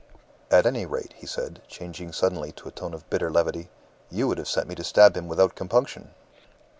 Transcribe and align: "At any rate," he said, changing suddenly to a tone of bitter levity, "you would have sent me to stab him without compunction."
"At 0.49 0.65
any 0.65 0.87
rate," 0.87 1.13
he 1.15 1.27
said, 1.27 1.61
changing 1.67 2.11
suddenly 2.11 2.51
to 2.53 2.67
a 2.67 2.71
tone 2.71 2.95
of 2.95 3.07
bitter 3.11 3.29
levity, 3.29 3.69
"you 4.09 4.27
would 4.27 4.39
have 4.39 4.47
sent 4.49 4.67
me 4.67 4.73
to 4.73 4.83
stab 4.83 5.15
him 5.15 5.27
without 5.27 5.53
compunction." 5.53 6.09